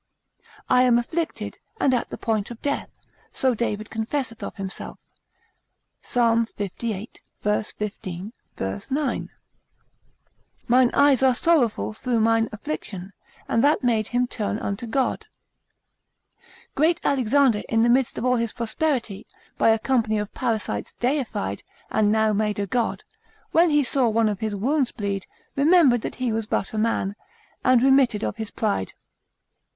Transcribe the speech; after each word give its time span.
I 0.67 0.81
am 0.81 0.97
afflicted, 0.97 1.59
and 1.79 1.93
at 1.93 2.09
the 2.09 2.17
point 2.17 2.49
of 2.49 2.59
death, 2.63 2.89
so 3.31 3.53
David 3.53 3.91
confesseth 3.91 4.41
of 4.41 4.55
himself, 4.55 4.97
Psal. 6.01 6.49
lxxxviii. 6.57 7.17
v. 7.43 7.63
15, 7.77 8.33
v. 8.57 8.79
9. 8.89 9.29
Mine 10.67 10.91
eyes 10.95 11.21
are 11.21 11.35
sorrowful 11.35 11.93
through 11.93 12.19
mine 12.19 12.49
affliction: 12.51 13.13
and 13.47 13.63
that 13.63 13.83
made 13.83 14.07
him 14.07 14.25
turn 14.25 14.57
unto 14.57 14.87
God. 14.87 15.27
Great 16.73 16.99
Alexander 17.03 17.61
in 17.69 17.83
the 17.83 17.87
midst 17.89 18.17
of 18.17 18.25
all 18.25 18.37
his 18.37 18.53
prosperity, 18.53 19.27
by 19.59 19.69
a 19.69 19.77
company 19.77 20.17
of 20.17 20.33
parasites 20.33 20.95
deified, 20.95 21.61
and 21.91 22.11
now 22.11 22.33
made 22.33 22.57
a 22.57 22.65
god, 22.65 23.03
when 23.51 23.69
he 23.69 23.83
saw 23.83 24.09
one 24.09 24.29
of 24.29 24.39
his 24.39 24.55
wounds 24.55 24.91
bleed, 24.91 25.27
remembered 25.55 26.01
that 26.01 26.15
he 26.15 26.31
was 26.31 26.47
but 26.47 26.73
a 26.73 26.79
man, 26.79 27.15
and 27.63 27.83
remitted 27.83 28.23
of 28.23 28.37
his 28.37 28.49
pride. 28.49 28.93